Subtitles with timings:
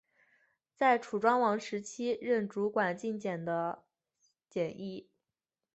[0.73, 3.83] 在楚庄王时期任主管进谏的
[4.51, 5.07] 箴尹。